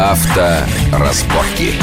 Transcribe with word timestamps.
Авторазборки. 0.00 1.74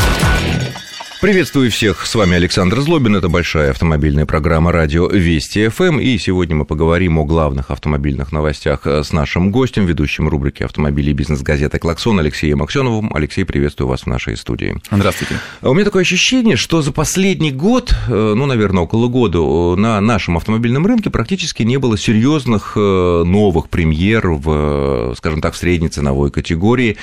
Приветствую 1.22 1.70
всех, 1.70 2.04
с 2.04 2.16
вами 2.16 2.36
Александр 2.36 2.82
Злобин, 2.82 3.16
это 3.16 3.30
большая 3.30 3.70
автомобильная 3.70 4.26
программа 4.26 4.72
радио 4.72 5.08
Вести 5.08 5.68
ФМ, 5.68 6.00
и 6.00 6.18
сегодня 6.18 6.56
мы 6.56 6.66
поговорим 6.66 7.20
о 7.20 7.26
главных 7.26 7.70
автомобильных 7.70 8.32
новостях 8.32 8.88
с 8.88 9.12
нашим 9.12 9.52
гостем, 9.52 9.86
ведущим 9.86 10.28
рубрики 10.28 10.64
«Автомобили 10.64 11.12
и 11.12 11.14
бизнес-газеты 11.14 11.78
Клаксон» 11.78 12.20
Алексеем 12.20 12.64
Аксеновым. 12.64 13.12
Алексей, 13.14 13.44
приветствую 13.46 13.88
вас 13.88 14.02
в 14.02 14.08
нашей 14.08 14.36
студии. 14.36 14.82
Здравствуйте. 14.90 15.36
У 15.62 15.74
меня 15.76 15.86
такое 15.86 16.02
ощущение, 16.02 16.56
что 16.56 16.82
за 16.82 16.92
последний 16.92 17.52
год, 17.52 17.96
ну, 18.08 18.48
наверное, 18.48 18.84
около 18.84 19.10
года, 19.10 19.76
на 19.80 20.02
нашем 20.02 20.38
автомобильном 20.38 20.88
рынке 20.88 21.12
практически 21.12 21.62
не 21.62 21.78
было 21.78 22.00
серьезных 22.00 22.76
новых 22.76 23.70
премьер 23.70 24.28
в, 24.28 25.14
скажем 25.18 25.42
так, 25.42 25.54
в 25.54 25.58
средней 25.58 25.90
ценовой 25.90 26.32
категории 26.32 26.98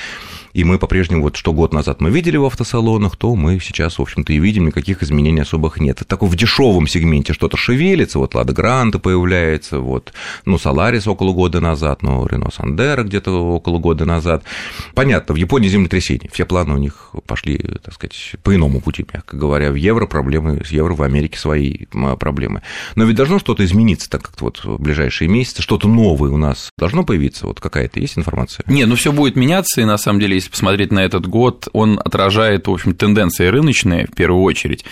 и 0.55 0.63
мы 0.63 0.79
по-прежнему, 0.79 1.23
вот 1.23 1.35
что 1.35 1.51
год 1.51 1.73
назад 1.73 1.99
мы 1.99 2.09
видели 2.09 2.37
в 2.37 2.45
автосалонах, 2.45 3.17
то 3.17 3.35
мы 3.35 3.59
сейчас, 3.59 3.99
в 3.99 4.01
общем-то, 4.01 4.31
и 4.31 4.39
видим, 4.39 4.67
никаких 4.67 5.03
изменений 5.03 5.41
особых 5.41 5.81
нет. 5.81 6.01
Такой 6.07 6.29
в 6.29 6.35
дешевом 6.37 6.87
сегменте 6.87 7.33
что-то 7.33 7.57
шевелится, 7.57 8.19
вот 8.19 8.35
Лада 8.35 8.53
Гранта 8.53 8.97
появляется, 8.97 9.79
вот, 9.79 10.13
ну, 10.45 10.57
Соларис 10.57 11.07
около 11.07 11.33
года 11.33 11.59
назад, 11.59 12.03
ну, 12.03 12.25
Рено 12.25 12.51
Сандера 12.51 13.03
где-то 13.03 13.31
около 13.31 13.79
года 13.79 14.05
назад. 14.05 14.45
Понятно, 14.93 15.35
в 15.35 15.37
Японии 15.37 15.67
землетрясение, 15.67 16.29
все 16.31 16.45
планы 16.45 16.73
у 16.73 16.77
них 16.77 17.11
пошли, 17.27 17.57
так 17.83 17.93
сказать, 17.93 18.35
по 18.41 18.55
иному 18.55 18.79
пути, 18.79 19.05
мягко 19.13 19.35
говоря. 19.35 19.73
В 19.73 19.75
евро 19.75 20.05
проблемы, 20.07 20.63
с 20.63 20.71
евро 20.71 20.93
в 20.93 21.01
Америке 21.01 21.37
свои 21.37 21.79
проблемы. 22.17 22.61
Но 22.95 23.03
ведь 23.03 23.17
должно 23.17 23.39
что-то 23.39 23.65
измениться, 23.65 24.09
так 24.09 24.21
как 24.21 24.39
вот 24.39 24.63
в 24.63 24.79
ближайшие 24.79 25.27
месяцы, 25.27 25.61
что-то 25.61 25.89
новое 25.89 26.31
у 26.31 26.37
нас 26.37 26.69
должно 26.77 27.03
появиться, 27.03 27.45
вот 27.45 27.59
какая-то 27.59 27.99
есть 27.99 28.17
информация? 28.17 28.63
Не, 28.67 28.85
ну 28.85 28.95
все 28.95 29.11
будет 29.11 29.35
меняться, 29.35 29.81
и 29.81 29.83
на 29.83 29.97
самом 29.97 30.21
деле 30.21 30.44
если 30.45 30.51
посмотреть 30.51 30.91
на 30.91 30.99
этот 30.99 31.25
год, 31.27 31.67
он 31.73 31.99
отражает, 32.03 32.67
в 32.67 32.71
общем, 32.71 32.93
тенденции 32.93 33.47
рыночные, 33.47 34.05
в 34.05 34.15
первую 34.15 34.43
очередь. 34.43 34.85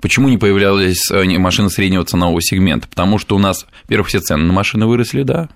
Почему 0.00 0.28
не 0.28 0.38
появлялись 0.38 1.10
э, 1.10 1.38
машины 1.38 1.68
среднего 1.68 2.04
ценового 2.04 2.40
сегмента? 2.40 2.88
Потому 2.88 3.18
что 3.18 3.34
у 3.34 3.38
нас, 3.38 3.66
во-первых, 3.84 4.08
все 4.08 4.20
цены 4.20 4.44
на 4.44 4.52
машины 4.52 4.86
выросли, 4.86 5.22
да, 5.22 5.48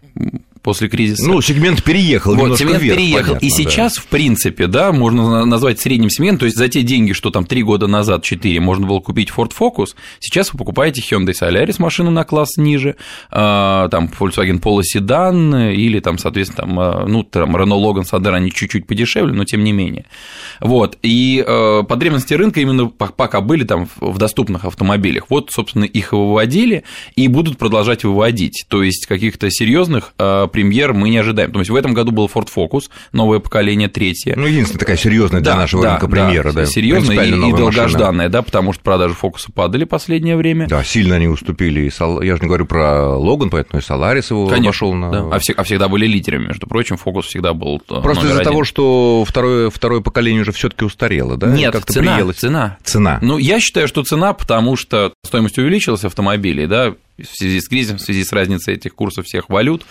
после 0.64 0.88
кризиса. 0.88 1.28
Ну, 1.28 1.42
сегмент 1.42 1.84
переехал 1.84 2.34
вот, 2.34 2.58
сегмент 2.58 2.82
вверх, 2.82 2.96
переехал. 2.96 3.34
Понятно, 3.34 3.46
и 3.46 3.50
сейчас, 3.50 3.96
да. 3.96 4.00
в 4.00 4.06
принципе, 4.06 4.66
да, 4.66 4.92
можно 4.92 5.44
назвать 5.44 5.78
средним 5.78 6.08
сегментом, 6.08 6.38
то 6.40 6.44
есть 6.46 6.56
за 6.56 6.68
те 6.68 6.82
деньги, 6.82 7.12
что 7.12 7.30
там 7.30 7.44
три 7.44 7.62
года 7.62 7.86
назад, 7.86 8.24
4, 8.24 8.58
можно 8.60 8.86
было 8.86 9.00
купить 9.00 9.28
Ford 9.28 9.52
Focus, 9.56 9.94
сейчас 10.20 10.52
вы 10.52 10.58
покупаете 10.58 11.02
Hyundai 11.02 11.34
Solaris, 11.38 11.76
машину 11.78 12.10
на 12.10 12.24
класс 12.24 12.56
ниже, 12.56 12.96
а, 13.30 13.88
там 13.90 14.10
Volkswagen 14.18 14.58
Polo 14.58 14.80
Sedan 14.80 15.74
или 15.74 16.00
там, 16.00 16.16
соответственно, 16.16 16.66
там, 16.66 16.80
а, 16.80 17.04
ну, 17.06 17.22
там 17.24 17.54
Renault 17.54 17.82
Logan 17.82 18.10
Sandero, 18.10 18.34
они 18.34 18.50
чуть-чуть 18.50 18.86
подешевле, 18.86 19.34
но 19.34 19.44
тем 19.44 19.62
не 19.64 19.72
менее. 19.72 20.06
Вот, 20.60 20.96
и 21.02 21.44
э, 21.46 21.82
потребности 21.86 22.32
рынка 22.32 22.60
именно 22.60 22.86
пока 22.86 23.42
были 23.42 23.64
там 23.64 23.86
в 24.00 24.16
доступных 24.16 24.64
автомобилях, 24.64 25.26
вот, 25.28 25.50
собственно, 25.52 25.84
их 25.84 26.14
и 26.14 26.16
выводили 26.16 26.84
и 27.16 27.28
будут 27.28 27.58
продолжать 27.58 28.04
выводить, 28.04 28.64
то 28.68 28.82
есть 28.82 29.04
каких-то 29.04 29.50
серьезных 29.50 30.14
премьер 30.54 30.94
мы 30.94 31.10
не 31.10 31.18
ожидаем. 31.18 31.50
То 31.50 31.58
есть 31.58 31.70
в 31.70 31.74
этом 31.74 31.94
году 31.94 32.12
был 32.12 32.30
Ford 32.32 32.48
Focus, 32.54 32.84
новое 33.12 33.40
поколение, 33.40 33.88
третье. 33.88 34.34
Ну, 34.36 34.46
единственная 34.46 34.78
такая 34.78 34.96
серьезная 34.96 35.40
для 35.40 35.52
да, 35.52 35.58
нашего 35.58 35.82
да, 35.82 35.90
рынка 35.90 36.06
премьера, 36.06 36.52
да. 36.52 36.64
Серьезная 36.64 37.24
и, 37.24 37.28
и 37.28 37.52
долгожданная, 37.52 38.28
да, 38.28 38.42
потому 38.42 38.72
что 38.72 38.80
продажи 38.84 39.14
Фокуса 39.14 39.50
падали 39.50 39.82
последнее 39.82 40.36
время. 40.36 40.68
Да, 40.68 40.84
сильно 40.84 41.16
они 41.16 41.26
уступили. 41.26 41.90
Я 42.24 42.36
же 42.36 42.42
не 42.42 42.46
говорю 42.46 42.66
про 42.66 43.16
Логан, 43.16 43.50
поэтому 43.50 43.80
и 43.80 43.82
Соларис 43.82 44.30
его 44.30 44.46
Конечно, 44.46 44.70
пошел 44.70 44.94
на. 44.94 45.10
Да. 45.10 45.28
А, 45.32 45.38
все, 45.40 45.54
а 45.54 45.64
всегда 45.64 45.88
были 45.88 46.06
лидерами, 46.06 46.46
между 46.46 46.68
прочим, 46.68 46.96
Фокус 46.98 47.26
всегда 47.26 47.52
был. 47.52 47.82
Э, 47.90 48.00
Просто 48.00 48.28
из-за 48.28 48.44
того, 48.44 48.62
что 48.62 49.24
второе, 49.26 49.70
второе 49.70 50.02
поколение 50.02 50.42
уже 50.42 50.52
все-таки 50.52 50.84
устарело, 50.84 51.36
да? 51.36 51.48
Нет, 51.48 51.72
как-то 51.72 51.92
цена, 51.92 52.14
приелось. 52.14 52.36
цена. 52.36 52.78
Цена. 52.84 53.18
Ну, 53.22 53.38
я 53.38 53.58
считаю, 53.58 53.88
что 53.88 54.04
цена, 54.04 54.32
потому 54.34 54.76
что 54.76 55.12
стоимость 55.24 55.58
увеличилась 55.58 56.04
автомобилей, 56.04 56.68
да, 56.68 56.94
в 57.18 57.26
связи 57.26 57.60
с 57.60 57.68
кризисом, 57.68 57.98
в 57.98 58.02
связи 58.02 58.24
с 58.24 58.32
разницей 58.32 58.74
этих 58.74 58.94
курсов 58.94 59.26
всех 59.26 59.48
валют, 59.48 59.86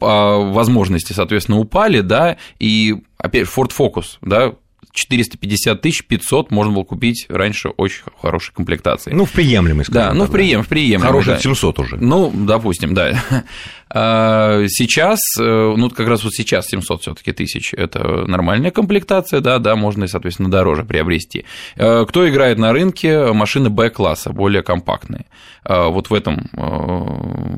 а, 0.00 0.38
возможности, 0.38 1.12
соответственно, 1.12 1.58
упали, 1.58 2.00
да, 2.00 2.36
и 2.58 2.96
опять 3.18 3.48
Ford 3.48 3.70
Focus, 3.76 4.18
да, 4.22 4.54
450 4.92 5.80
тысяч 5.80 6.04
500 6.04 6.50
можно 6.50 6.72
было 6.74 6.84
купить 6.84 7.26
раньше 7.28 7.68
очень 7.68 8.02
хорошей 8.20 8.52
комплектации. 8.54 9.12
Ну, 9.12 9.24
в 9.24 9.30
приемлемой, 9.30 9.84
скажем 9.84 10.12
Да, 10.12 10.14
ну, 10.14 10.24
в, 10.24 10.30
прием, 10.30 10.62
в 10.62 10.68
приемлемой. 10.68 11.06
Хороший 11.06 11.34
да. 11.34 11.38
700 11.38 11.78
уже. 11.78 11.96
Ну, 11.96 12.32
допустим, 12.34 12.94
да. 12.94 13.22
А 13.92 14.66
сейчас, 14.68 15.18
э, 15.38 15.74
ну, 15.76 15.90
как 15.90 16.06
раз 16.06 16.22
вот 16.22 16.32
сейчас 16.32 16.68
700 16.68 17.02
все 17.02 17.14
таки 17.14 17.32
тысяч– 17.32 17.74
это 17.76 18.24
нормальная 18.26 18.70
комплектация, 18.70 19.40
да, 19.40 19.58
да, 19.58 19.74
можно 19.74 20.04
и, 20.04 20.06
соответственно, 20.06 20.48
дороже 20.48 20.84
приобрести. 20.84 21.44
Э, 21.74 22.06
кто 22.08 22.28
играет 22.28 22.58
на 22.58 22.72
рынке? 22.72 23.32
Машины 23.32 23.68
Б-класса, 23.68 24.30
более 24.30 24.62
компактные. 24.62 25.26
Э, 25.64 25.88
вот 25.88 26.08
в 26.08 26.14
этом 26.14 26.48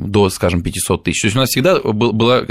до, 0.08 0.30
скажем, 0.30 0.62
500 0.62 1.04
тысяч. 1.04 1.20
То 1.20 1.26
есть 1.26 1.36
у 1.36 1.40
нас 1.40 1.50
всегда 1.50 1.78
была 1.80 2.44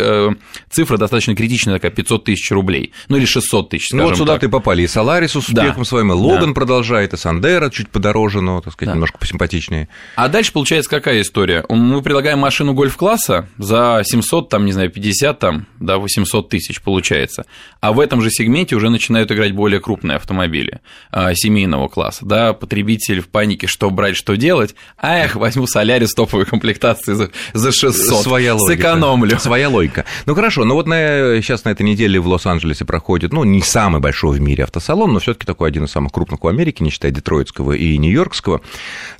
цифра 0.70 0.98
достаточно 0.98 1.36
критичная 1.36 1.76
такая, 1.76 1.92
500 1.92 2.26
тысяч 2.26 2.52
рублей, 2.52 2.94
ну, 3.10 3.18
или 3.18 3.26
600 3.26 3.70
тысяч, 3.70 3.92
Ну, 3.94 4.04
вот 4.04 4.18
сюда 4.18 4.34
так. 4.34 4.42
ты 4.42 4.50
попали 4.62 4.84
и 4.84 4.88
Соларис 4.88 5.32
с 5.32 5.36
успехом 5.36 5.80
да. 5.80 5.84
своим, 5.84 6.12
и 6.12 6.16
Логан 6.16 6.50
да. 6.50 6.54
продолжает, 6.54 7.14
и 7.14 7.18
Сандера 7.18 7.70
чуть 7.70 7.90
подороже, 7.90 8.42
но, 8.42 8.62
так 8.62 8.74
сказать, 8.74 8.90
да. 8.90 8.94
немножко 8.94 9.18
посимпатичнее. 9.18 9.90
А 10.16 10.28
дальше 10.28 10.54
получается 10.54 10.90
какая 10.90 11.22
история? 11.22 11.66
Мы 11.68 12.02
предлагаем 12.02 12.40
машину 12.40 12.74
гольф-класса 12.74 13.48
за 13.58 14.02
700, 14.06 14.50
там, 14.50 14.66
не 14.66 14.72
знаю, 14.72 14.92
50, 14.92 15.40
там, 15.40 15.66
да, 15.80 15.98
800 15.98 16.50
тысяч 16.50 16.82
получается. 16.82 17.46
А 17.80 17.92
в 17.92 18.00
этом 18.00 18.22
же 18.22 18.30
сегменте 18.30 18.76
уже 18.76 18.90
начинают 18.90 19.32
играть 19.32 19.54
более 19.54 19.80
крупные 19.80 20.18
автомобили 20.18 20.80
а, 21.12 21.34
семейного 21.34 21.88
класса, 21.88 22.26
да, 22.26 22.54
потребитель 22.54 23.22
в 23.22 23.28
панике, 23.28 23.68
что 23.68 23.90
брать, 23.90 24.16
что 24.16 24.38
делать. 24.38 24.76
А, 24.98 25.18
эх, 25.18 25.36
возьму 25.36 25.66
Солярис 25.66 26.14
топовой 26.14 26.46
комплектации 26.46 27.14
за, 27.14 27.32
за 27.54 27.72
600, 27.72 28.22
Своя 28.24 28.54
логика. 28.54 28.74
сэкономлю. 28.74 29.40
Своя 29.40 29.70
логика. 29.70 30.06
Ну, 30.28 30.36
хорошо, 30.36 30.66
ну 30.66 30.76
вот 30.76 30.86
на, 30.86 31.42
сейчас 31.42 31.66
на 31.66 31.70
этой 31.70 31.84
неделе 31.84 32.20
в 32.20 32.28
Лос-Анджелесе 32.28 32.86
проходит, 32.86 33.34
ну, 33.34 33.44
не 33.44 33.62
самый 33.62 34.00
большой 34.00 34.38
в 34.38 34.42
мире 34.42 34.51
автосалон, 34.60 35.14
но 35.14 35.20
все 35.20 35.34
таки 35.34 35.46
такой 35.46 35.70
один 35.70 35.86
из 35.86 35.92
самых 35.92 36.12
крупных 36.12 36.44
в 36.44 36.48
Америке, 36.48 36.84
не 36.84 36.90
считая 36.90 37.12
детройтского 37.12 37.72
и 37.72 37.98
нью-йоркского. 37.98 38.62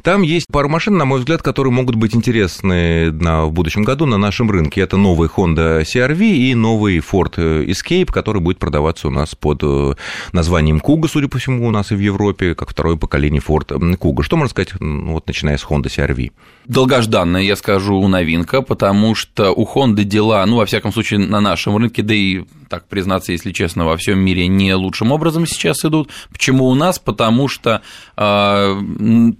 Там 0.04 0.22
есть 0.22 0.48
пару 0.52 0.68
машин, 0.68 0.98
на 0.98 1.06
мой 1.06 1.20
взгляд, 1.20 1.42
которые 1.42 1.72
могут 1.72 1.96
быть 1.96 2.16
интересны 2.16 3.12
на, 3.12 3.46
в 3.46 3.52
будущем 3.52 3.84
году 3.84 4.06
на 4.06 4.18
нашем 4.18 4.52
рынке 4.52 4.82
это 4.82 4.98
новый 4.98 5.30
Honda 5.30 5.82
CRV 5.82 6.22
и 6.22 6.56
новый 6.56 7.00
Ford 7.00 7.36
Escape, 7.38 8.12
который 8.12 8.42
будет 8.42 8.60
продаваться 8.60 9.08
у 9.08 9.12
нас 9.12 9.36
под 9.36 9.62
э, 9.64 9.94
названием 10.34 10.78
Kuga, 10.78 11.08
судя 11.08 11.28
по 11.28 11.38
всему, 11.38 11.68
у 11.68 11.72
нас 11.72 11.92
и 11.92 11.96
в 11.96 12.00
Европе, 12.00 12.56
как 12.56 12.70
второе 12.70 12.98
поколение 12.98 13.42
Ford 13.46 13.68
Kuga. 13.68 14.24
Что 14.24 14.38
можно 14.38 14.50
сказать, 14.50 14.74
вот 14.80 15.28
начиная 15.28 15.58
с 15.58 15.64
Honda 15.64 15.86
CRV? 15.86 16.32
Долгожданная, 16.66 17.42
я 17.42 17.56
скажу, 17.56 18.08
новинка, 18.08 18.62
потому 18.62 19.16
что 19.16 19.52
у 19.52 19.66
Honda 19.66 20.04
дела, 20.04 20.46
ну, 20.46 20.58
во 20.58 20.66
всяком 20.66 20.92
случае, 20.92 21.20
на 21.20 21.42
нашем 21.42 21.78
рынке, 21.78 22.02
да 22.02 22.14
и, 22.14 22.44
так 22.70 22.88
признаться, 22.88 23.32
если 23.32 23.52
честно, 23.52 23.86
во 23.86 23.98
всем 23.98 24.20
мире 24.20 24.48
не 24.48 24.74
лучшим 24.74 25.12
образом 25.12 25.21
сейчас 25.30 25.84
идут. 25.86 26.10
Почему 26.32 26.68
у 26.68 26.76
нас? 26.76 27.00
Потому 27.00 27.48
что 27.48 27.82
э, 28.18 28.82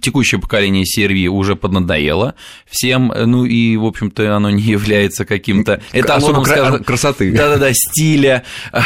текущее 0.00 0.40
поколение 0.40 0.84
CRV 0.84 1.26
уже 1.26 1.56
поднадоело 1.56 2.34
всем, 2.66 3.12
ну 3.14 3.44
и, 3.44 3.76
в 3.76 3.84
общем-то, 3.84 4.36
оно 4.36 4.50
не 4.50 4.62
является 4.62 5.24
каким-то 5.24 5.80
эталоном, 5.92 6.44
скажем, 6.44 6.84
красоты. 6.84 7.32
Да-да-да, 7.32 7.72
стиля, 7.72 8.44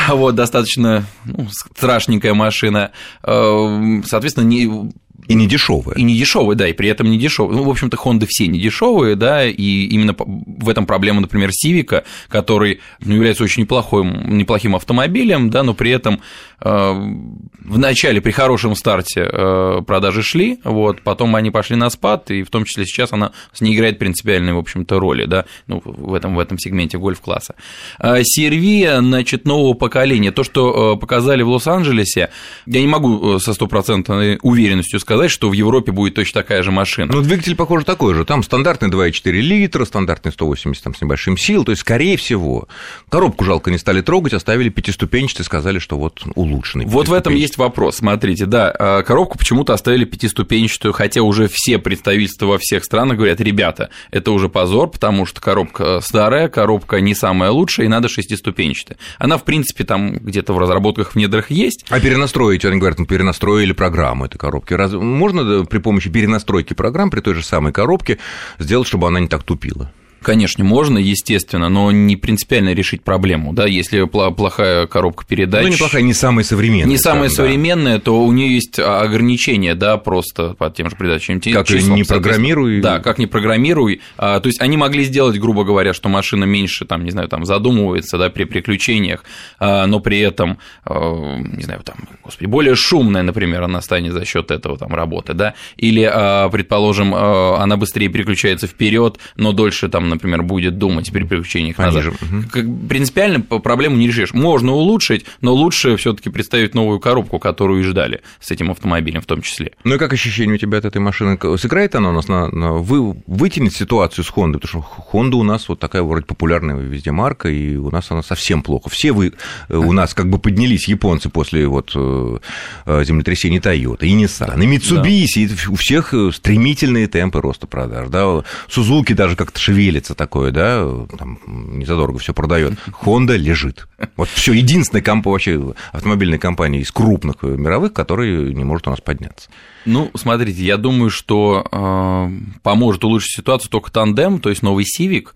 вот, 0.08 0.34
достаточно 0.34 1.04
ну, 1.24 1.48
страшненькая 1.50 2.34
машина, 2.34 2.92
соответственно, 3.22 4.44
не 4.44 4.92
и 5.28 5.34
не 5.34 5.46
дешевые. 5.46 5.98
И 5.98 6.02
не 6.02 6.16
дешевые, 6.16 6.56
да, 6.56 6.68
и 6.68 6.72
при 6.72 6.88
этом 6.88 7.10
не 7.10 7.18
дешевые. 7.18 7.56
Ну, 7.56 7.64
в 7.64 7.70
общем-то, 7.70 7.96
Honda 7.96 8.26
все 8.28 8.46
не 8.46 8.60
дешевые, 8.60 9.16
да, 9.16 9.44
и 9.46 9.86
именно 9.86 10.14
в 10.16 10.68
этом 10.68 10.86
проблема, 10.86 11.20
например, 11.20 11.50
Civic, 11.50 12.04
который 12.28 12.80
ну, 13.04 13.14
является 13.14 13.44
очень 13.44 13.62
неплохим, 13.62 14.38
неплохим 14.38 14.76
автомобилем, 14.76 15.50
да, 15.50 15.62
но 15.62 15.74
при 15.74 15.90
этом 15.90 16.20
э, 16.60 16.68
в 16.68 17.78
начале 17.78 18.20
при 18.20 18.30
хорошем 18.30 18.76
старте 18.76 19.28
э, 19.30 19.82
продажи 19.86 20.22
шли, 20.22 20.60
вот, 20.64 21.02
потом 21.02 21.34
они 21.34 21.50
пошли 21.50 21.76
на 21.76 21.90
спад, 21.90 22.30
и 22.30 22.42
в 22.42 22.50
том 22.50 22.64
числе 22.64 22.86
сейчас 22.86 23.12
она 23.12 23.32
не 23.60 23.74
играет 23.74 23.98
принципиальной, 23.98 24.52
в 24.52 24.58
общем-то, 24.58 25.00
роли, 25.00 25.24
да, 25.24 25.44
ну, 25.66 25.82
в 25.84 26.14
этом, 26.14 26.36
в 26.36 26.38
этом 26.38 26.58
сегменте 26.58 26.98
гольф-класса. 26.98 27.54
CRV, 28.00 29.00
значит, 29.00 29.44
нового 29.44 29.74
поколения, 29.74 30.30
то, 30.30 30.44
что 30.44 30.96
показали 30.96 31.42
в 31.42 31.48
Лос-Анджелесе, 31.48 32.30
я 32.66 32.80
не 32.80 32.86
могу 32.86 33.38
со 33.38 33.54
стопроцентной 33.54 34.38
уверенностью 34.42 35.00
сказать, 35.00 35.15
сказать, 35.16 35.30
что 35.30 35.48
в 35.48 35.52
Европе 35.54 35.92
будет 35.92 36.14
точно 36.14 36.42
такая 36.42 36.62
же 36.62 36.70
машина. 36.70 37.10
Ну, 37.12 37.22
двигатель, 37.22 37.56
похоже, 37.56 37.86
такой 37.86 38.14
же. 38.14 38.24
Там 38.26 38.42
стандартный 38.42 38.90
2,4 38.90 39.30
литра, 39.32 39.84
стандартный 39.86 40.30
180 40.30 40.82
там, 40.82 40.94
с 40.94 41.00
небольшим 41.00 41.38
сил. 41.38 41.64
То 41.64 41.72
есть, 41.72 41.80
скорее 41.80 42.18
всего, 42.18 42.68
коробку 43.08 43.44
жалко 43.44 43.70
не 43.70 43.78
стали 43.78 44.02
трогать, 44.02 44.34
оставили 44.34 44.68
пятиступенчатый, 44.68 45.44
сказали, 45.44 45.78
что 45.78 45.96
вот 45.96 46.22
улучшенный. 46.34 46.84
Вот 46.84 47.08
в 47.08 47.14
этом 47.14 47.34
есть 47.34 47.56
вопрос. 47.56 47.96
Смотрите, 47.96 48.44
да, 48.44 48.70
а, 48.78 49.02
коробку 49.02 49.38
почему-то 49.38 49.72
оставили 49.72 50.04
пятиступенчатую, 50.04 50.92
хотя 50.92 51.22
уже 51.22 51.48
все 51.50 51.78
представительства 51.78 52.46
во 52.46 52.58
всех 52.58 52.84
странах 52.84 53.16
говорят, 53.16 53.40
ребята, 53.40 53.88
это 54.10 54.32
уже 54.32 54.50
позор, 54.50 54.90
потому 54.90 55.24
что 55.24 55.40
коробка 55.40 56.00
старая, 56.02 56.48
коробка 56.48 57.00
не 57.00 57.14
самая 57.14 57.50
лучшая, 57.50 57.86
и 57.86 57.88
надо 57.88 58.08
шестиступенчатая. 58.08 58.98
Она, 59.18 59.38
в 59.38 59.44
принципе, 59.44 59.84
там 59.84 60.18
где-то 60.18 60.52
в 60.52 60.58
разработках 60.58 61.12
в 61.12 61.16
недрах 61.16 61.50
есть. 61.50 61.86
А 61.88 62.00
перенастроить, 62.00 62.66
они 62.66 62.78
говорят, 62.78 62.98
мы 62.98 63.06
перенастроили 63.06 63.72
программу 63.72 64.26
этой 64.26 64.36
коробки. 64.36 64.74
Раз... 64.74 64.92
Можно 65.06 65.64
при 65.64 65.78
помощи 65.78 66.10
перенастройки 66.10 66.74
программ 66.74 67.10
при 67.10 67.20
той 67.20 67.34
же 67.34 67.42
самой 67.42 67.72
коробке 67.72 68.18
сделать, 68.58 68.88
чтобы 68.88 69.06
она 69.06 69.20
не 69.20 69.28
так 69.28 69.42
тупила? 69.42 69.92
Конечно, 70.26 70.64
можно, 70.64 70.98
естественно, 70.98 71.68
но 71.68 71.92
не 71.92 72.16
принципиально 72.16 72.72
решить 72.72 73.04
проблему, 73.04 73.52
да, 73.52 73.64
если 73.64 74.04
плохая 74.06 74.88
коробка 74.88 75.24
передач. 75.24 75.62
Ну, 75.62 75.68
неплохая, 75.68 76.02
не 76.02 76.14
самая 76.14 76.44
современная. 76.44 76.88
Не 76.88 76.98
самая 76.98 77.28
современная, 77.28 77.98
да. 77.98 78.00
то 78.00 78.24
у 78.24 78.32
нее 78.32 78.52
есть 78.56 78.80
ограничения, 78.80 79.76
да, 79.76 79.98
просто 79.98 80.54
по 80.54 80.68
тем 80.68 80.90
же 80.90 80.96
передачам. 80.96 81.40
Как 81.40 81.68
числом, 81.68 81.94
не 81.94 82.02
программируй. 82.02 82.80
Да, 82.80 82.98
как 82.98 83.18
не 83.18 83.28
программируй. 83.28 84.00
А, 84.18 84.40
то 84.40 84.48
есть 84.48 84.60
они 84.60 84.76
могли 84.76 85.04
сделать, 85.04 85.38
грубо 85.38 85.62
говоря, 85.62 85.94
что 85.94 86.08
машина 86.08 86.42
меньше, 86.42 86.86
там, 86.86 87.04
не 87.04 87.12
знаю, 87.12 87.28
там 87.28 87.44
задумывается, 87.44 88.18
да, 88.18 88.28
при 88.28 88.46
приключениях, 88.46 89.22
а, 89.60 89.86
но 89.86 90.00
при 90.00 90.18
этом, 90.18 90.58
а, 90.84 91.38
не 91.38 91.62
знаю, 91.62 91.82
там, 91.84 91.98
господи, 92.24 92.48
более 92.48 92.74
шумная, 92.74 93.22
например, 93.22 93.62
она 93.62 93.80
станет 93.80 94.12
за 94.12 94.24
счет 94.24 94.50
этого 94.50 94.76
там 94.76 94.92
работы, 94.92 95.34
да, 95.34 95.54
или, 95.76 96.02
предположим, 96.50 97.14
она 97.14 97.76
быстрее 97.76 98.08
переключается 98.08 98.66
вперед, 98.66 99.20
но 99.36 99.52
дольше 99.52 99.88
там, 99.88 100.15
например, 100.16 100.42
будет 100.42 100.78
думать 100.78 101.10
при 101.12 101.24
переключениях 101.24 101.78
назад. 101.78 102.06
Угу. 102.06 102.88
Принципиально 102.88 103.40
проблему 103.40 103.96
не 103.96 104.06
решишь. 104.08 104.32
Можно 104.34 104.72
улучшить, 104.72 105.24
но 105.40 105.54
лучше 105.54 105.96
все 105.96 106.12
таки 106.12 106.30
представить 106.30 106.74
новую 106.74 107.00
коробку, 107.00 107.38
которую 107.38 107.80
и 107.80 107.82
ждали 107.82 108.22
с 108.40 108.50
этим 108.50 108.70
автомобилем 108.70 109.20
в 109.20 109.26
том 109.26 109.42
числе. 109.42 109.72
Ну 109.84 109.94
и 109.94 109.98
как 109.98 110.12
ощущение 110.12 110.54
у 110.54 110.58
тебя 110.58 110.78
от 110.78 110.84
этой 110.84 110.98
машины? 110.98 111.38
Сыграет 111.58 111.94
она 111.94 112.10
у 112.10 112.12
нас 112.12 112.28
на, 112.28 112.48
на 112.48 112.72
вы, 112.72 113.16
вытянет 113.26 113.74
ситуацию 113.74 114.24
с 114.24 114.30
Honda? 114.30 114.58
Потому 114.58 114.82
что 114.82 115.02
Honda 115.12 115.34
у 115.34 115.42
нас 115.42 115.68
вот 115.68 115.78
такая 115.78 116.02
вроде 116.02 116.24
популярная 116.26 116.76
везде 116.76 117.12
марка, 117.12 117.48
и 117.48 117.76
у 117.76 117.90
нас 117.90 118.10
она 118.10 118.22
совсем 118.22 118.62
плохо. 118.62 118.90
Все 118.90 119.12
вы 119.12 119.32
э, 119.68 119.76
у 119.76 119.92
нас 119.92 120.14
как 120.14 120.28
бы 120.28 120.38
поднялись 120.38 120.88
японцы 120.88 121.28
после 121.28 121.66
вот 121.66 121.92
э, 121.94 122.38
э, 122.86 123.04
землетрясения 123.04 123.60
Toyota, 123.60 124.06
и 124.06 124.14
Nissan, 124.14 124.62
и 124.62 124.66
Mitsubishi, 124.66 125.48
да. 125.48 125.54
и 125.54 125.68
у 125.68 125.76
всех 125.76 126.14
стремительные 126.32 127.06
темпы 127.06 127.40
роста 127.40 127.66
продаж. 127.66 128.08
Да? 128.08 128.42
Сузуки 128.68 129.12
даже 129.12 129.36
как-то 129.36 129.58
шевелит 129.58 130.05
шевелится 130.06 130.14
такое, 130.14 130.52
да, 130.52 130.86
там 131.18 131.38
незадорого 131.46 132.18
все 132.18 132.32
продает. 132.32 132.74
Honda 133.02 133.36
лежит. 133.36 133.88
Вот 134.16 134.28
все 134.28 134.52
единственная 134.52 135.02
компания, 135.02 135.32
вообще 135.32 135.74
автомобильная 135.92 136.38
компания 136.38 136.80
из 136.80 136.90
крупных 136.92 137.42
мировых, 137.42 137.92
которая 137.92 138.52
не 138.52 138.64
может 138.64 138.86
у 138.86 138.90
нас 138.90 139.00
подняться. 139.00 139.48
Ну, 139.84 140.10
смотрите, 140.14 140.62
я 140.62 140.76
думаю, 140.76 141.10
что 141.10 141.64
э, 141.70 142.30
поможет 142.62 143.04
улучшить 143.04 143.36
ситуацию 143.36 143.70
только 143.70 143.92
тандем, 143.92 144.40
то 144.40 144.50
есть 144.50 144.62
новый 144.62 144.84
Civic 144.84 145.28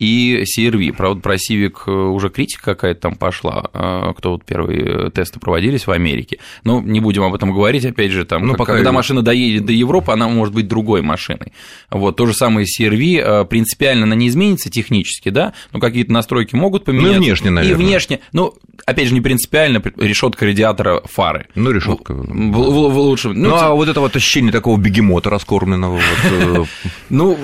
и 0.00 0.44
CRV. 0.44 0.94
Правда, 0.94 1.20
про 1.20 1.34
Civic 1.34 1.74
э, 1.86 1.90
уже 1.90 2.30
критика 2.30 2.74
какая-то 2.74 3.00
там 3.02 3.16
пошла, 3.16 3.68
э, 3.72 4.12
кто 4.16 4.32
вот 4.32 4.44
первые 4.44 5.10
тесты 5.10 5.38
проводились 5.38 5.86
в 5.86 5.90
Америке. 5.90 6.38
Но 6.64 6.80
не 6.80 7.00
будем 7.00 7.22
об 7.22 7.34
этом 7.34 7.52
говорить, 7.52 7.84
опять 7.84 8.10
же, 8.10 8.24
там, 8.24 8.46
ну, 8.46 8.54
пока 8.54 8.74
когда 8.74 8.92
машина 8.92 9.20
доедет 9.20 9.66
до 9.66 9.72
Европы, 9.72 10.10
она 10.12 10.26
может 10.28 10.54
быть 10.54 10.66
другой 10.66 11.02
машиной. 11.02 11.52
Вот, 11.90 12.16
то 12.16 12.24
же 12.24 12.32
самое 12.32 12.66
CRV, 12.66 13.42
э, 13.42 13.44
принципиально 13.44 14.04
она 14.04 14.14
не 14.14 14.28
изменится 14.28 14.70
технически, 14.70 15.28
да, 15.28 15.52
но 15.72 15.80
какие-то 15.80 16.12
настройки 16.12 16.54
могут 16.54 16.84
поменяться. 16.84 17.18
Ну, 17.18 17.22
и 17.22 17.26
внешне, 17.26 17.50
наверное. 17.50 17.84
И 17.84 17.86
внешне, 17.86 18.20
ну, 18.32 18.54
опять 18.86 19.08
же, 19.08 19.12
не 19.12 19.20
принципиально, 19.20 19.82
решетка 19.98 20.46
радиатора 20.46 21.02
фары. 21.04 21.46
Ну, 21.54 21.72
решетка. 21.72 22.14
В, 22.14 22.24
в, 22.24 22.90
в, 22.90 22.98
лучше. 23.00 23.28
Ну, 23.28 23.50
ну 23.50 23.54
а 23.54 23.74
вот 23.74 23.86
это 23.86 24.00
вот 24.00 24.16
ощущение 24.16 24.50
такого 24.50 24.78
бегемота 24.78 25.28
раскормленного. 25.28 26.00
Ну, 27.10 27.36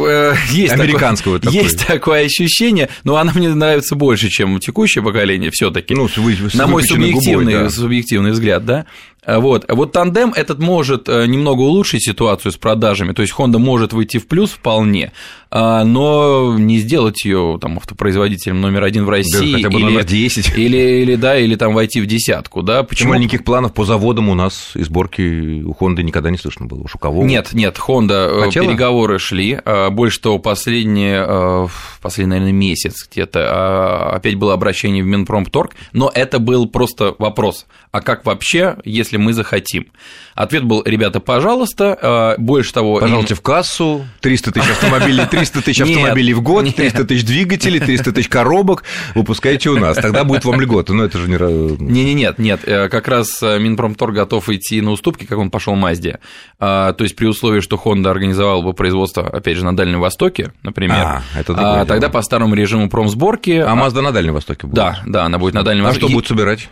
есть 0.51 0.73
Американского 0.73 1.41
Есть 1.51 1.87
такое 1.87 2.25
ощущение 2.25 2.46
ощущение, 2.47 2.89
но 3.05 3.17
она 3.17 3.33
мне 3.35 3.49
нравится 3.49 3.95
больше, 3.95 4.29
чем 4.29 4.59
текущее 4.59 5.05
поколение 5.05 5.51
все-таки. 5.51 5.95
Ну, 5.95 6.09
вы, 6.17 6.35
вы, 6.35 6.51
на 6.55 6.67
мой 6.67 6.83
субъективный, 6.83 7.53
губой, 7.53 7.65
да. 7.65 7.71
субъективный 7.71 8.31
взгляд, 8.31 8.65
да. 8.65 8.87
Вот. 9.27 9.65
А 9.69 9.75
вот 9.75 9.93
тандем 9.93 10.33
этот 10.33 10.61
может 10.61 11.09
э, 11.09 11.27
немного 11.27 11.63
улучшить 11.63 12.05
ситуацию 12.05 12.53
с 12.53 12.57
продажами, 12.57 13.13
то 13.13 13.23
есть 13.23 13.35
Honda 13.37 13.59
может 13.59 13.93
выйти 13.93 14.19
в 14.19 14.29
плюс 14.29 14.51
вполне, 14.51 15.13
а, 15.51 15.85
но 15.85 16.57
не 16.59 16.79
сделать 16.79 17.25
ее 17.25 17.59
там 17.61 17.79
автопроизводителем 17.79 18.61
номер 18.61 18.85
один 18.85 19.05
в 19.05 19.11
России. 19.11 19.53
Да, 19.53 19.57
хотя 19.57 19.71
бы 19.71 19.79
или, 19.81 19.85
номер 19.85 20.05
10. 20.05 20.57
Или, 20.57 20.77
или, 21.03 21.15
да, 21.17 21.39
или 21.39 21.57
там 21.57 21.75
войти 21.75 22.01
в 22.01 22.07
десятку, 22.07 22.63
да. 22.63 22.83
Почему? 22.83 23.11
Маленьких 23.11 23.43
планов 23.43 23.73
по 23.73 23.85
заводам 23.85 24.29
у 24.29 24.35
нас 24.35 24.73
и 24.75 24.83
сборки 24.83 25.63
у 25.63 25.73
Honda 25.73 26.03
никогда 26.03 26.31
не 26.31 26.39
слышно 26.39 26.67
было. 26.67 26.83
Уж 26.83 26.95
у 26.97 26.99
кого? 26.99 27.25
Нет, 27.25 27.53
нет, 27.53 27.77
Honda 27.77 28.29
э, 28.29 28.41
Хотела? 28.45 28.67
переговоры 28.67 29.19
шли. 29.19 29.59
А, 29.65 29.91
больше 29.91 30.21
того, 30.21 30.39
последние, 30.39 31.25
э, 31.27 31.67
последний, 32.03 32.36
наверное, 32.39 32.59
месяц 32.59 33.09
где-то 33.11 33.41
а, 33.49 34.17
опять 34.17 34.35
было 34.37 34.55
обращение 34.55 35.03
в 35.03 35.07
Минпромторг, 35.07 35.75
но 35.93 36.11
это 36.13 36.39
был 36.39 36.67
просто 36.67 37.15
вопрос, 37.19 37.67
а 37.91 38.01
как 38.01 38.25
вообще, 38.25 38.77
если 38.85 39.17
мы 39.17 39.33
захотим. 39.33 39.87
Ответ 40.35 40.65
был, 40.65 40.83
ребята, 40.85 41.21
пожалуйста, 41.21 41.99
а, 42.01 42.35
больше 42.39 42.73
того... 42.73 43.01
Пожалуйте 43.01 43.35
им... 43.35 43.39
в 43.39 43.43
кассу, 43.43 44.07
300 44.21 44.53
тысяч 44.53 44.71
автомобилей, 44.71 45.25
300 45.31 45.63
тысяч 45.63 45.81
автомобилей 45.81 46.35
в 46.35 46.43
год, 46.43 46.75
300 46.75 47.05
тысяч 47.05 47.25
двигателей, 47.25 47.81
300 47.81 48.13
тысяч 48.13 48.29
коробок, 48.29 48.85
выпускайте 49.15 49.71
у 49.71 49.79
нас, 49.79 49.97
тогда 49.97 50.25
будет 50.25 50.45
вам 50.45 50.61
льгота, 50.61 50.93
но 50.93 51.05
это 51.05 51.19
же 51.19 51.29
не... 51.29 51.37
Не-не, 51.37 52.15
нет, 52.15 52.39
нет, 52.39 52.61
э, 52.65 52.89
как 52.89 53.09
раз 53.09 53.43
э, 53.43 53.59
Минпромтор 53.59 54.13
готов 54.13 54.49
идти 54.49 54.81
на 54.81 54.91
уступки, 54.91 55.25
как 55.25 55.39
он 55.39 55.51
пошел 55.51 55.75
Мазде, 55.75 56.19
а, 56.59 56.93
то 56.93 57.05
есть 57.05 57.17
при 57.17 57.27
условии, 57.27 57.61
что 57.61 57.77
Honda 57.77 58.11
организовал 58.11 58.63
бы 58.63 58.73
производство, 58.73 59.27
опять 59.27 59.57
же, 59.57 59.65
на 59.65 59.77
Дальнем 59.77 60.01
Востоке, 60.01 60.53
например, 60.63 60.97
а, 60.99 61.23
это 61.39 61.55
а, 61.57 61.85
тогда 61.85 62.09
по 62.27 62.29
старому 62.29 62.55
режиму 62.57 62.89
промсборки... 62.89 63.63
А 63.65 63.75
Mazda 63.77 64.01
на 64.01 64.11
Дальнем 64.11 64.35
Востоке 64.35 64.67
будет? 64.67 64.75
Да, 64.75 64.99
да, 65.07 65.25
она 65.25 65.39
будет 65.39 65.55
на 65.55 65.63
Дальнем 65.63 65.85
Востоке. 65.85 66.07
А 66.07 66.09
что 66.09 66.17
будет 66.17 66.27
собирать? 66.27 66.69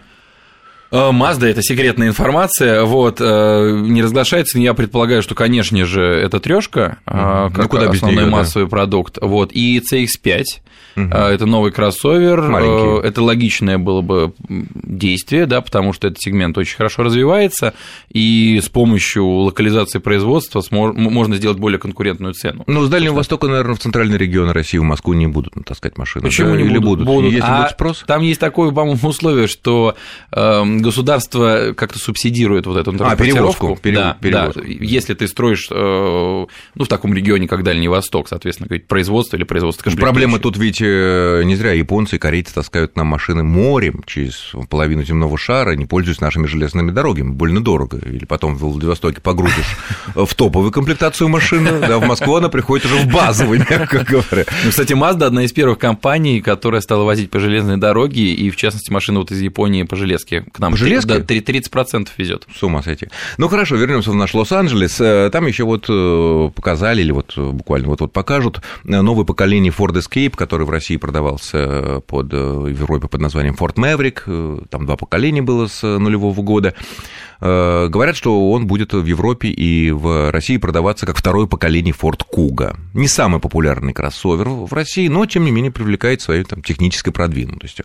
Мазда 1.13 1.49
это 1.49 1.63
секретная 1.63 2.09
информация, 2.09 2.85
вот, 2.85 3.21
э, 3.21 3.81
не 3.83 4.03
разглашается, 4.03 4.59
я 4.59 4.75
предполагаю, 4.75 5.23
что, 5.23 5.35
конечно 5.35 5.85
же, 5.85 6.03
это 6.03 6.41
трешка, 6.41 6.99
mm-hmm. 7.07 7.53
как 7.53 7.65
ну, 7.65 7.69
куда 7.69 7.91
основной 7.91 8.25
нее, 8.25 8.33
массовый 8.33 8.67
да? 8.67 8.71
продукт, 8.71 9.19
вот, 9.21 9.53
и 9.53 9.81
CX-5, 9.81 10.45
Угу. 10.97 11.09
Это 11.09 11.47
новый 11.47 11.73
кроссовер. 11.73 12.43
Маленький. 12.43 13.05
Э, 13.05 13.09
это 13.09 13.23
логичное 13.23 13.79
было 13.79 14.01
бы 14.01 14.33
действие, 14.49 15.47
да, 15.47 15.61
потому 15.61 15.93
что 15.93 16.07
этот 16.07 16.21
сегмент 16.21 16.57
очень 16.57 16.77
хорошо 16.77 17.03
развивается, 17.03 17.75
и 18.13 18.61
с 18.63 18.69
помощью 18.69 19.27
локализации 19.27 19.99
производства 19.99 20.63
можно 20.71 21.37
сделать 21.37 21.59
более 21.59 21.79
конкурентную 21.79 22.35
цену. 22.35 22.65
Ну, 22.67 22.85
с 22.85 22.89
Дальнего 22.89 23.15
Востока, 23.15 23.49
наверное, 23.49 23.75
в 23.75 23.81
центральный 23.81 24.17
регион 24.17 24.51
России, 24.51 24.79
в 24.79 24.83
Москву 24.83 25.15
не 25.15 25.27
будут 25.27 25.55
таскать 25.67 25.99
машины. 25.99 26.25
Почему 26.25 26.51
да? 26.51 26.57
не 26.59 26.69
Или 26.69 26.79
будут? 26.79 27.07
будут? 27.07 27.33
Если 27.33 27.49
а 27.49 27.63
будет 27.63 27.71
спрос? 27.73 28.05
Там 28.07 28.23
есть 28.23 28.41
такое, 28.41 28.71
по-моему, 28.71 28.99
условие, 29.09 29.47
что 29.47 29.97
эм, 30.33 30.83
государство 30.85 31.75
как-то 31.77 31.99
субсидирует 31.99 32.67
вот 32.67 32.77
эту. 32.77 32.95
А, 33.01 33.17
перевозку. 33.17 33.79
Да, 33.83 34.17
перевозку. 34.21 34.61
да. 34.61 34.67
Если 34.67 35.15
ты 35.15 35.27
строишь, 35.27 35.69
э, 35.71 35.75
ну, 35.75 36.85
в 36.85 36.89
таком 36.89 37.15
регионе, 37.15 37.49
как 37.49 37.63
Дальний 37.63 37.89
Восток, 37.89 38.29
соответственно, 38.29 38.69
производство 38.87 39.37
или 39.37 39.45
производство 39.45 39.91
Проблема 39.91 40.39
тут 40.39 40.57
ведь 40.57 40.83
Э, 40.85 41.43
не 41.45 41.57
зря 41.57 41.73
японцы 41.73 42.17
и 42.17 42.19
корейцы 42.19 42.55
таскают 42.55 42.97
нам 42.97 43.07
машины 43.07 43.43
морем 43.43 44.03
через 44.07 44.53
половину 44.69 45.03
земного 45.03 45.39
шара, 45.39 45.73
не 45.73 45.87
пользуясь 45.87 46.21
нашими 46.21 46.47
железными 46.47 46.91
дорогами. 46.91 47.31
Больно 47.31 47.63
дорого. 47.63 47.99
Или 47.99 48.25
потом 48.25 48.55
в 48.55 48.61
Владивостоке 48.61 49.21
погрузишь 49.21 49.77
в 50.15 50.35
топовую 50.35 50.73
комплектацию 50.73 51.29
машины, 51.29 51.81
да, 51.81 51.99
в 51.99 52.07
Москву 52.07 52.37
она 52.37 52.49
приходит 52.49 52.87
уже 52.87 52.97
в 52.97 53.07
базовый, 53.13 53.59
мягко 53.59 54.05
говоря. 54.09 54.45
Ну, 54.65 54.71
кстати, 54.71 54.93
Mazda 54.93 55.25
одна 55.25 55.45
из 55.45 55.53
первых 55.53 55.79
компаний, 55.79 56.41
которая 56.41 56.81
стала 56.81 57.05
возить 57.05 57.31
по 57.31 57.41
железной 57.41 57.77
дороге, 57.77 58.33
и, 58.33 58.51
в 58.51 58.57
частности, 58.57 58.91
машина 58.91 59.21
вот 59.21 59.31
из 59.31 59.41
Японии 59.41 59.85
по 59.85 59.97
железке 59.97 60.43
к 60.53 60.59
нам. 60.65 60.73
По 60.73 60.79
железке? 60.79 61.19
Да, 61.19 61.35
30% 61.35 62.09
везет. 62.17 62.47
С 62.55 62.63
ума 62.63 62.83
сойти. 62.83 63.09
Ну, 63.39 63.49
хорошо, 63.49 63.77
вернемся 63.77 64.11
в 64.11 64.15
наш 64.15 64.35
Лос-Анджелес. 64.35 65.01
Э, 65.01 65.31
там 65.31 65.47
еще 65.47 65.65
вот 65.65 65.87
э, 65.89 66.51
показали, 66.55 67.03
или 67.03 67.13
вот 67.13 67.37
буквально 67.37 67.89
вот-вот 67.89 68.13
покажут 68.13 68.61
новое 68.85 69.25
поколение 69.25 69.73
Ford 69.77 69.95
Escape, 69.95 70.35
который 70.37 70.67
в 70.67 70.71
России 70.71 70.97
продавался 70.97 72.01
под, 72.07 72.33
э, 72.33 72.37
в 72.37 72.67
Европе 72.67 73.09
под 73.09 73.21
названием 73.21 73.55
Ford 73.55 73.75
Maverick, 73.75 74.23
э, 74.27 74.59
там 74.71 74.87
два 74.87 74.97
поколения 74.97 75.43
было 75.43 75.67
с 75.67 75.83
нулевого 75.83 76.41
года. 76.43 76.75
Э, 77.41 77.89
говорят, 77.89 78.17
что 78.17 78.51
он 78.51 78.67
будет 78.67 78.93
в 78.93 79.05
Европе 79.05 79.49
и 79.49 79.91
в 79.91 80.31
России 80.31 80.57
продаваться 80.57 81.07
как 81.07 81.17
второе 81.17 81.47
поколение 81.47 81.95
Ford 81.95 82.23
Kuga. 82.33 82.77
Не 82.95 83.09
самый 83.09 83.41
популярный 83.41 83.93
кроссовер 83.93 84.49
в 84.49 84.73
России, 84.73 85.09
но, 85.09 85.27
тем 85.27 85.45
не 85.45 85.51
менее, 85.51 85.71
привлекает 85.71 86.23
своей 86.23 86.45
там, 86.45 86.63
технической 86.63 87.13
продвинутостью. 87.13 87.85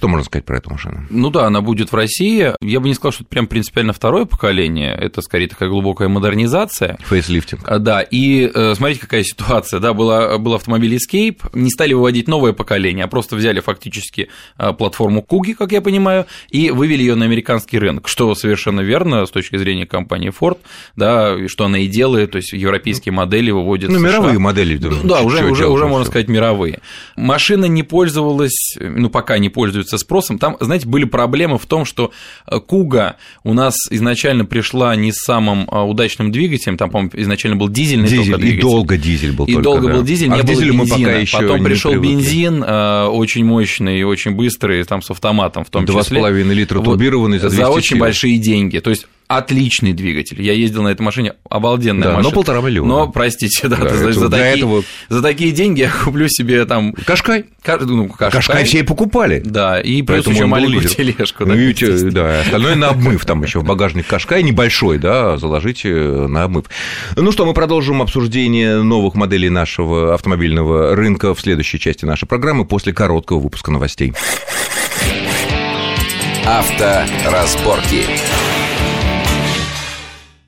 Что 0.00 0.08
можно 0.08 0.24
сказать 0.24 0.46
про 0.46 0.56
эту 0.56 0.70
машину? 0.70 1.06
Ну 1.10 1.28
да, 1.28 1.44
она 1.44 1.60
будет 1.60 1.92
в 1.92 1.94
России. 1.94 2.54
Я 2.62 2.80
бы 2.80 2.88
не 2.88 2.94
сказал, 2.94 3.12
что 3.12 3.22
это 3.22 3.28
прям 3.28 3.46
принципиально 3.46 3.92
второе 3.92 4.24
поколение. 4.24 4.94
Это 4.94 5.20
скорее 5.20 5.46
такая 5.46 5.68
глубокая 5.68 6.08
модернизация. 6.08 6.96
Фейслифтинг. 7.04 7.60
А, 7.66 7.78
Да, 7.78 8.00
и 8.00 8.50
э, 8.50 8.74
смотрите, 8.76 9.02
какая 9.02 9.22
ситуация. 9.24 9.78
Да, 9.78 9.92
была, 9.92 10.38
был 10.38 10.54
автомобиль 10.54 10.96
Escape, 10.96 11.50
не 11.52 11.68
стали 11.68 11.92
выводить 11.92 12.28
новое 12.28 12.54
поколение, 12.54 13.04
а 13.04 13.08
просто 13.08 13.36
взяли 13.36 13.60
фактически 13.60 14.30
э, 14.56 14.72
платформу 14.72 15.20
Куги, 15.20 15.52
как 15.52 15.70
я 15.72 15.82
понимаю, 15.82 16.24
и 16.48 16.70
вывели 16.70 17.00
ее 17.02 17.14
на 17.14 17.26
американский 17.26 17.78
рынок, 17.78 18.08
что 18.08 18.34
совершенно 18.34 18.80
верно 18.80 19.26
с 19.26 19.30
точки 19.30 19.58
зрения 19.58 19.84
компании 19.84 20.32
Ford, 20.32 20.56
да, 20.96 21.34
и 21.38 21.46
что 21.46 21.66
она 21.66 21.76
и 21.78 21.86
делает, 21.86 22.30
то 22.30 22.36
есть 22.36 22.54
европейские 22.54 23.12
модели 23.12 23.50
выводят 23.50 23.90
Ну, 23.90 23.98
США. 23.98 24.08
мировые 24.08 24.38
модели. 24.38 24.78
Да, 24.78 25.20
уже, 25.20 25.40
чё 25.40 25.50
уже, 25.50 25.66
уже 25.68 25.82
там 25.82 25.90
можно 25.90 26.06
сказать 26.06 26.28
мировые. 26.28 26.80
Машина 27.16 27.66
не 27.66 27.82
пользовалась, 27.82 28.78
ну 28.80 29.10
пока 29.10 29.36
не 29.36 29.50
пользуется 29.50 29.89
спросом. 29.98 30.38
Там, 30.38 30.56
знаете, 30.60 30.86
были 30.88 31.04
проблемы 31.04 31.58
в 31.58 31.66
том, 31.66 31.84
что 31.84 32.10
э, 32.46 32.58
Куга 32.60 33.16
у 33.44 33.54
нас 33.54 33.74
изначально 33.90 34.44
пришла 34.44 34.94
не 34.96 35.12
с 35.12 35.16
самым 35.16 35.68
э, 35.70 35.80
удачным 35.82 36.30
двигателем, 36.32 36.76
там, 36.76 36.90
по-моему, 36.90 37.10
изначально 37.14 37.56
был 37.56 37.68
дизельный 37.68 38.08
Дизель, 38.08 38.24
только 38.26 38.38
и 38.38 38.40
двигатель. 38.42 38.62
долго 38.62 38.96
дизель 38.96 39.32
был 39.32 39.44
И 39.46 39.52
только, 39.52 39.62
долго 39.64 39.86
да. 39.88 39.94
был 39.94 40.02
дизель, 40.02 40.30
а 40.32 40.36
не 40.36 40.42
было 40.42 40.54
дизелю 40.54 40.74
мы 40.74 40.84
бензина. 40.84 41.08
пока 41.08 41.18
еще 41.18 41.36
Потом 41.38 41.64
пришел 41.64 41.90
привыкли. 41.92 42.14
бензин, 42.14 42.64
э, 42.64 43.04
очень 43.06 43.44
мощный, 43.44 44.02
очень 44.04 44.32
быстрый, 44.32 44.82
там 44.84 45.02
с 45.02 45.10
автоматом 45.10 45.64
в 45.64 45.70
том 45.70 45.84
Два 45.84 46.02
с 46.02 46.06
числе. 46.06 46.18
половиной 46.18 46.54
литра 46.54 46.78
Вот, 46.78 46.84
турбированный 46.84 47.38
за 47.38 47.48
200 47.50 47.62
очень 47.64 47.88
сил. 47.96 47.98
большие 47.98 48.38
деньги. 48.38 48.78
То 48.78 48.90
есть 48.90 49.06
отличный 49.30 49.92
двигатель. 49.92 50.42
Я 50.42 50.54
ездил 50.54 50.82
на 50.82 50.88
этой 50.88 51.02
машине, 51.02 51.34
обалденная 51.48 52.02
Да, 52.02 52.10
но 52.10 52.16
машина. 52.16 52.34
полтора 52.34 52.60
миллиона. 52.62 52.88
Но, 52.88 53.08
простите, 53.12 53.68
да, 53.68 53.76
Да, 53.76 53.88
за, 53.94 54.08
это 54.10 54.18
за 54.20 54.28
такие, 54.28 54.56
этого- 54.56 54.82
за 55.08 55.22
такие 55.22 55.52
деньги 55.52 55.80
я 55.82 55.90
куплю 56.04 56.26
себе 56.28 56.64
там... 56.64 56.92
Кашкай. 56.92 57.44
ка- 57.62 57.78
Ну, 57.78 58.08
Кашкай, 58.08 58.30
Кашкай 58.32 58.64
все 58.64 58.80
и 58.80 58.82
покупали. 58.82 59.40
Да, 59.44 59.80
и 59.80 60.02
плюс 60.02 60.24
Поэтому 60.24 60.34
еще 60.34 60.46
маленькую 60.46 60.80
лидер. 60.80 60.94
тележку. 60.96 61.44
Ну, 61.46 61.54
да, 61.54 61.60
естественно. 61.60 62.10
да, 62.10 62.40
остальное 62.40 62.74
на 62.74 62.88
обмыв, 62.88 63.24
там 63.24 63.42
еще 63.44 63.60
в 63.60 63.64
багажник 63.64 64.06
Кашкай 64.08 64.42
небольшой, 64.42 64.98
да, 64.98 65.36
заложите 65.36 65.94
на 65.94 66.42
обмыв. 66.42 66.64
Ну 67.14 67.30
что, 67.30 67.46
мы 67.46 67.54
продолжим 67.54 68.02
обсуждение 68.02 68.82
новых 68.82 69.14
моделей 69.14 69.48
нашего 69.48 70.12
автомобильного 70.14 70.96
рынка 70.96 71.36
в 71.36 71.40
следующей 71.40 71.78
части 71.78 72.04
нашей 72.04 72.26
программы 72.26 72.64
после 72.64 72.92
короткого 72.92 73.38
выпуска 73.38 73.70
новостей. 73.70 74.12
Авторазборки. 76.46 78.04